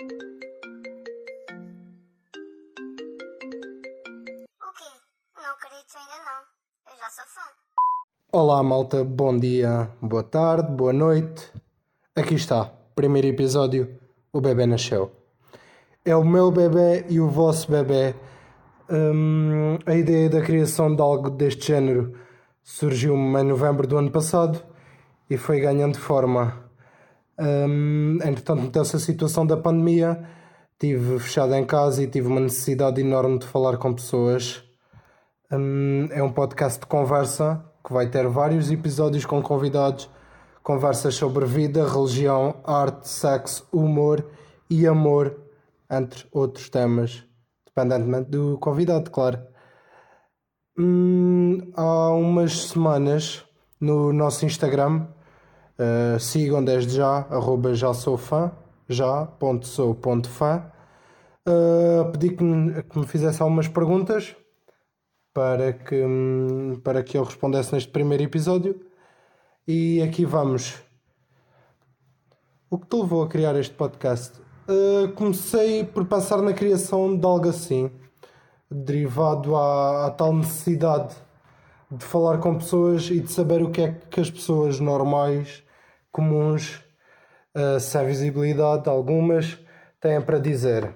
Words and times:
O? 0.00 0.02
Não 5.36 5.50
acredito 5.52 5.94
ainda. 5.94 6.16
Eu 6.90 6.96
já 6.96 7.10
sou 7.10 7.24
fã. 7.26 7.42
Olá 8.32 8.62
malta, 8.62 9.04
bom 9.04 9.36
dia, 9.36 9.90
boa 10.00 10.22
tarde, 10.22 10.72
boa 10.72 10.94
noite. 10.94 11.52
Aqui 12.16 12.36
está, 12.36 12.72
primeiro 12.94 13.28
episódio, 13.28 14.00
o 14.32 14.40
bebê 14.40 14.64
nasceu. 14.64 15.12
É 16.02 16.16
o 16.16 16.24
meu 16.24 16.50
bebê 16.50 17.04
e 17.10 17.20
o 17.20 17.28
vosso 17.28 17.70
bebê. 17.70 18.14
Hum, 18.88 19.78
a 19.84 19.94
ideia 19.94 20.30
da 20.30 20.40
criação 20.40 20.96
de 20.96 21.02
algo 21.02 21.28
deste 21.28 21.66
género 21.66 22.18
surgiu-me 22.62 23.38
em 23.38 23.44
novembro 23.44 23.86
do 23.86 23.98
ano 23.98 24.10
passado 24.10 24.64
e 25.28 25.36
foi 25.36 25.60
ganhando 25.60 25.98
forma. 25.98 26.69
Hum, 27.42 28.18
entretanto, 28.22 28.60
meteu-se 28.62 28.94
a 28.96 28.98
situação 28.98 29.46
da 29.46 29.56
pandemia, 29.56 30.22
estive 30.72 31.18
fechado 31.18 31.54
em 31.54 31.64
casa 31.64 32.02
e 32.02 32.06
tive 32.06 32.28
uma 32.28 32.40
necessidade 32.40 33.00
enorme 33.00 33.38
de 33.38 33.46
falar 33.46 33.78
com 33.78 33.94
pessoas. 33.94 34.62
Hum, 35.50 36.06
é 36.10 36.22
um 36.22 36.30
podcast 36.30 36.80
de 36.80 36.86
conversa 36.86 37.64
que 37.82 37.94
vai 37.94 38.10
ter 38.10 38.28
vários 38.28 38.70
episódios 38.70 39.24
com 39.24 39.40
convidados, 39.40 40.10
conversas 40.62 41.14
sobre 41.14 41.46
vida, 41.46 41.88
religião, 41.88 42.56
arte, 42.62 43.08
sexo, 43.08 43.66
humor 43.72 44.22
e 44.68 44.86
amor, 44.86 45.40
entre 45.90 46.26
outros 46.30 46.68
temas, 46.68 47.24
dependentemente 47.64 48.28
do 48.28 48.58
convidado, 48.58 49.10
claro. 49.10 49.40
Hum, 50.78 51.72
há 51.74 52.10
umas 52.10 52.68
semanas 52.68 53.44
no 53.80 54.12
nosso 54.12 54.44
Instagram, 54.44 55.06
uh, 55.80 56.20
sigam 56.20 56.62
desde 56.62 56.96
já, 56.96 57.26
arroba 57.30 57.74
já 57.74 57.94
sou 57.94 58.16
fã, 58.18 58.52
já, 58.88 59.24
ponto 59.26 59.66
sou, 59.66 59.94
ponto 59.94 60.28
fã, 60.28 60.70
uh, 61.48 62.10
pedi 62.12 62.30
que 62.30 62.44
me, 62.44 62.82
que 62.82 62.98
me 62.98 63.06
fizesse 63.06 63.42
algumas 63.42 63.66
perguntas 63.66 64.36
para 65.32 65.72
que, 65.72 66.04
para 66.84 67.02
que 67.02 67.16
eu 67.16 67.24
respondesse 67.24 67.72
neste 67.72 67.90
primeiro 67.90 68.22
episódio. 68.24 68.80
E 69.66 70.02
aqui 70.02 70.24
vamos. 70.24 70.82
O 72.68 72.78
que 72.78 72.86
te 72.86 72.96
levou 72.96 73.22
a 73.22 73.28
criar 73.28 73.54
este 73.56 73.74
podcast? 73.74 74.40
Uh, 74.68 75.12
comecei 75.14 75.84
por 75.84 76.04
passar 76.06 76.42
na 76.42 76.52
criação 76.52 77.16
de 77.16 77.26
algo 77.26 77.48
assim, 77.48 77.90
derivado 78.70 79.56
à, 79.56 80.06
à, 80.06 80.10
tal 80.10 80.32
necessidade 80.32 81.14
de 81.90 82.04
falar 82.04 82.38
com 82.38 82.56
pessoas 82.56 83.10
e 83.10 83.20
de 83.20 83.32
saber 83.32 83.62
o 83.62 83.70
que 83.70 83.82
é 83.82 83.92
que 84.08 84.20
as 84.20 84.30
pessoas 84.30 84.78
normais, 84.78 85.64
comuns, 86.10 86.82
uh, 87.56 87.80
sem 87.80 88.06
visibilidade, 88.06 88.88
algumas, 88.88 89.58
têm 90.00 90.20
para 90.20 90.38
dizer. 90.38 90.94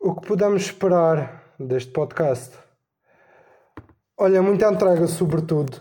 O 0.00 0.14
que 0.14 0.26
podemos 0.26 0.62
esperar 0.62 1.54
deste 1.58 1.92
podcast? 1.92 2.56
Olha, 4.18 4.42
muita 4.42 4.70
entrega, 4.70 5.06
sobretudo, 5.06 5.80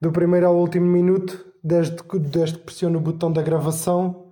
do 0.00 0.12
primeiro 0.12 0.46
ao 0.46 0.56
último 0.56 0.86
minuto, 0.86 1.44
desde, 1.62 1.96
desde 2.18 2.58
que 2.58 2.64
pressiono 2.64 2.98
o 2.98 3.02
botão 3.02 3.32
da 3.32 3.42
gravação 3.42 4.24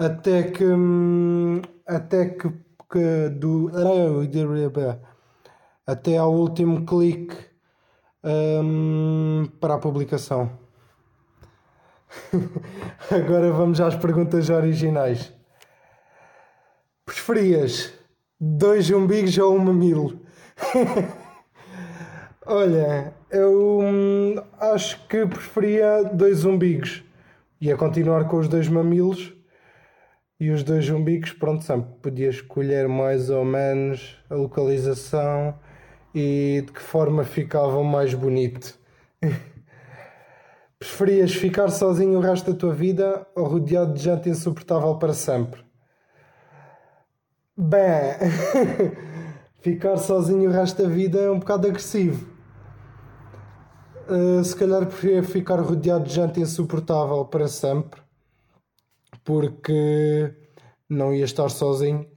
até 0.00 0.44
que. 0.44 0.64
até 1.86 2.30
que, 2.30 2.48
que 2.90 3.28
do. 3.28 3.70
até 5.86 6.16
ao 6.16 6.32
último 6.32 6.86
clique 6.86 7.36
um, 8.24 9.46
para 9.60 9.74
a 9.74 9.78
publicação. 9.78 10.58
Agora 13.10 13.50
vamos 13.52 13.80
às 13.80 13.94
perguntas 13.94 14.50
originais. 14.50 15.32
Preferias 17.04 17.92
dois 18.38 18.90
umbigos 18.90 19.36
ou 19.38 19.54
um 19.54 19.58
mamilo? 19.58 20.20
Olha, 22.46 23.14
eu 23.30 23.80
hum, 23.80 24.34
acho 24.58 25.06
que 25.06 25.26
preferia 25.26 26.02
dois 26.04 26.44
umbigos. 26.44 27.04
Ia 27.60 27.76
continuar 27.76 28.24
com 28.24 28.38
os 28.38 28.48
dois 28.48 28.68
mamilos 28.68 29.34
e 30.38 30.50
os 30.50 30.62
dois 30.62 30.88
umbigos, 30.88 31.32
pronto, 31.32 31.62
sempre 31.62 31.92
podia 32.00 32.30
escolher 32.30 32.88
mais 32.88 33.28
ou 33.28 33.44
menos 33.44 34.18
a 34.30 34.34
localização 34.34 35.54
e 36.14 36.62
de 36.66 36.72
que 36.72 36.80
forma 36.80 37.24
ficava 37.24 37.84
mais 37.84 38.14
bonito. 38.14 38.78
Preferias 40.80 41.34
ficar 41.34 41.68
sozinho 41.68 42.18
o 42.18 42.22
resto 42.22 42.52
da 42.52 42.58
tua 42.58 42.72
vida 42.72 43.26
ou 43.36 43.46
rodeado 43.46 43.92
de 43.92 44.02
gente 44.02 44.30
insuportável 44.30 44.96
para 44.96 45.12
sempre? 45.12 45.62
Bem, 47.54 48.16
ficar 49.60 49.98
sozinho 49.98 50.48
o 50.48 50.52
resto 50.52 50.82
da 50.82 50.88
vida 50.88 51.20
é 51.20 51.30
um 51.30 51.38
bocado 51.38 51.68
agressivo. 51.68 52.26
Uh, 54.08 54.42
se 54.42 54.56
calhar 54.56 54.86
preferia 54.86 55.22
ficar 55.22 55.60
rodeado 55.60 56.04
de 56.04 56.14
gente 56.14 56.40
insuportável 56.40 57.26
para 57.26 57.46
sempre, 57.46 58.00
porque 59.22 60.34
não 60.88 61.12
ia 61.12 61.26
estar 61.26 61.50
sozinho 61.50 62.10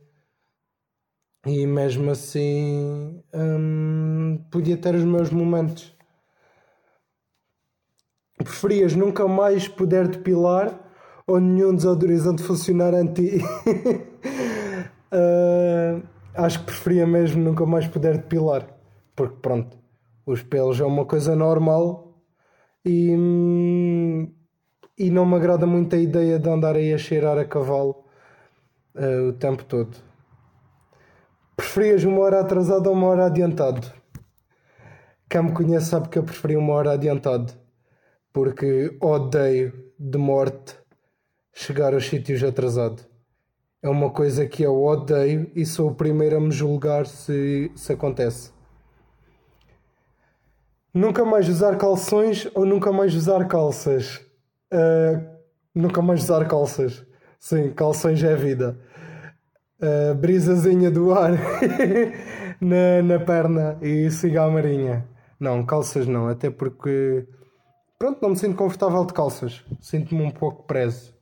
e 1.46 1.68
mesmo 1.68 2.10
assim 2.10 3.22
hum, 3.36 4.42
podia 4.50 4.78
ter 4.78 4.96
os 4.96 5.04
meus 5.04 5.30
momentos. 5.30 5.93
Preferias 8.44 8.96
nunca 8.96 9.28
mais 9.28 9.68
poder 9.68 10.08
depilar 10.08 10.80
ou 11.26 11.40
nenhum 11.40 11.76
desodorizante 11.76 12.44
funcionar 12.44 12.94
anti. 12.94 13.38
uh, 15.12 16.04
acho 16.36 16.60
que 16.60 16.66
preferia 16.66 17.08
mesmo 17.08 17.42
nunca 17.42 17.66
mais 17.66 17.88
poder 17.88 18.18
depilar, 18.18 18.68
porque 19.16 19.38
pronto, 19.42 19.78
os 20.26 20.42
pelos 20.42 20.80
é 20.80 20.86
uma 20.86 21.06
coisa 21.06 21.36
normal 21.36 22.18
e, 22.86 23.12
e 24.98 25.10
não 25.10 25.26
me 25.26 25.36
agrada 25.36 25.66
muito 25.66 25.96
a 25.96 26.00
ideia 26.00 26.38
de 26.40 26.50
andar 26.50 26.76
aí 26.76 26.94
a 26.94 26.98
cheirar 26.98 27.38
a 27.38 27.46
cavalo 27.46 28.04
uh, 28.96 29.30
o 29.30 29.34
tempo 29.34 29.64
todo. 29.64 29.96
Preferias 31.56 32.04
uma 32.04 32.22
hora 32.22 32.42
atrasado 32.42 32.88
ou 32.88 32.94
uma 32.94 33.08
hora 33.08 33.26
adiantado? 33.28 33.88
Quem 35.30 35.44
me 35.44 35.52
conhece 35.52 35.88
sabe 35.88 36.10
que 36.10 36.18
eu 36.18 36.24
preferia 36.24 36.60
uma 36.60 36.74
hora 36.74 36.92
adiantado, 36.92 37.54
porque 38.34 38.98
odeio 39.00 39.72
de 39.98 40.18
morte 40.18 40.76
chegar 41.54 41.94
aos 41.94 42.08
sítios 42.08 42.44
atrasado. 42.44 43.04
É 43.82 43.88
uma 43.88 44.10
coisa 44.10 44.48
que 44.48 44.64
eu 44.64 44.84
odeio 44.84 45.52
e 45.56 45.66
sou 45.66 45.92
o 45.92 45.96
primeiro 45.96 46.38
a 46.38 46.40
me 46.40 46.52
julgar 46.52 47.06
se, 47.06 47.72
se 47.76 47.94
acontece. 47.94 48.52
Nunca 50.94 51.24
mais 51.24 51.48
usar 51.48 51.78
calções 51.78 52.50
ou 52.56 52.66
nunca 52.66 52.92
mais 52.92 53.14
usar 53.14 53.48
calças? 53.48 54.22
Uh, 54.74 55.22
nunca 55.76 56.02
mais 56.02 56.24
usar 56.24 56.48
calças. 56.48 57.06
Sim, 57.40 57.72
calções 57.72 58.24
é 58.24 58.36
vida. 58.36 58.80
Uh, 59.82 60.16
brisazinha 60.16 60.90
do 60.90 61.14
ar 61.14 61.32
na, 62.62 63.02
na 63.04 63.20
perna 63.20 63.78
e 63.82 64.10
siga 64.10 64.44
a 64.44 64.50
marinha. 64.50 65.06
Não, 65.40 65.66
calças 65.66 66.08
não, 66.08 66.30
até 66.30 66.50
porque 66.50 67.28
pronto, 68.04 68.22
não 68.22 68.32
me 68.32 68.36
sinto 68.36 68.58
confortável 68.58 69.06
de 69.06 69.14
calças. 69.14 69.64
Sinto-me 69.80 70.24
um 70.24 70.30
pouco 70.30 70.64
preso. 70.64 71.16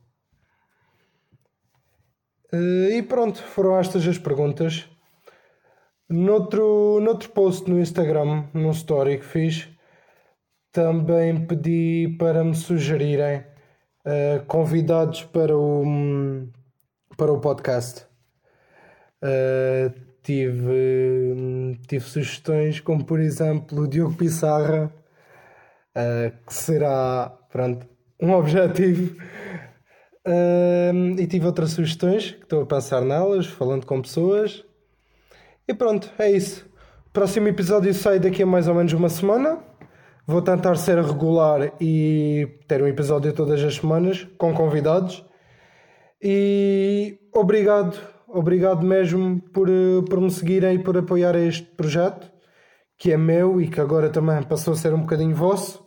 Uh, 2.52 2.90
e 2.90 3.02
pronto, 3.04 3.40
foram 3.40 3.78
estas 3.78 4.04
as 4.08 4.18
perguntas. 4.18 4.88
Noutro, 6.08 6.98
noutro 7.00 7.28
post 7.28 7.70
no 7.70 7.78
Instagram, 7.78 8.48
num 8.52 8.72
story 8.72 9.18
que 9.18 9.24
fiz, 9.24 9.68
também 10.72 11.46
pedi 11.46 12.16
para 12.18 12.42
me 12.42 12.56
sugerirem 12.56 13.44
uh, 14.04 14.44
convidados 14.48 15.22
para 15.22 15.56
o, 15.56 15.84
para 17.16 17.32
o 17.32 17.40
podcast. 17.40 18.04
Uh, 19.22 19.94
tive, 20.20 21.78
tive 21.86 22.04
sugestões 22.04 22.80
como, 22.80 23.04
por 23.04 23.20
exemplo, 23.20 23.82
o 23.82 23.86
Diogo 23.86 24.16
Pissarra, 24.16 24.92
uh, 25.96 26.44
que 26.46 26.54
será 26.54 27.32
pronto, 27.50 27.86
um 28.20 28.32
objetivo. 28.32 29.16
e 31.18 31.26
tive 31.26 31.46
outras 31.46 31.70
sugestões 31.70 32.30
que 32.32 32.44
estou 32.44 32.62
a 32.62 32.66
pensar 32.66 33.00
nelas, 33.02 33.46
falando 33.46 33.86
com 33.86 34.00
pessoas. 34.00 34.64
E 35.66 35.74
pronto, 35.74 36.10
é 36.18 36.30
isso. 36.30 36.66
Próximo 37.12 37.48
episódio 37.48 37.92
sai 37.92 38.18
daqui 38.18 38.42
a 38.42 38.46
mais 38.46 38.68
ou 38.68 38.74
menos 38.74 38.92
uma 38.92 39.08
semana. 39.08 39.58
Vou 40.26 40.40
tentar 40.40 40.76
ser 40.76 40.98
regular 40.98 41.72
e 41.80 42.48
ter 42.68 42.82
um 42.82 42.86
episódio 42.86 43.32
todas 43.32 43.62
as 43.62 43.74
semanas 43.74 44.26
com 44.38 44.54
convidados. 44.54 45.24
E 46.22 47.18
obrigado, 47.34 47.98
obrigado 48.28 48.86
mesmo 48.86 49.40
por, 49.52 49.68
por 50.08 50.20
me 50.20 50.30
seguirem 50.30 50.76
e 50.76 50.78
por 50.78 50.96
apoiar 50.96 51.34
este 51.34 51.64
projeto 51.64 52.30
que 52.96 53.10
é 53.10 53.16
meu 53.16 53.60
e 53.60 53.66
que 53.66 53.80
agora 53.80 54.08
também 54.08 54.40
passou 54.44 54.74
a 54.74 54.76
ser 54.76 54.94
um 54.94 55.00
bocadinho 55.00 55.34
vosso. 55.34 55.81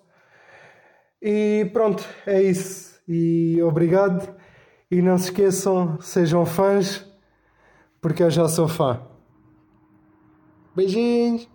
E 1.27 1.67
pronto, 1.73 2.07
é 2.27 2.39
isso. 2.43 3.01
E 3.07 3.59
obrigado. 3.63 4.31
E 4.91 5.01
não 5.01 5.17
se 5.17 5.31
esqueçam, 5.31 5.99
sejam 5.99 6.45
fãs, 6.45 7.03
porque 7.99 8.21
eu 8.21 8.29
já 8.29 8.47
sou 8.47 8.67
fã. 8.67 9.01
Beijinhos! 10.75 11.54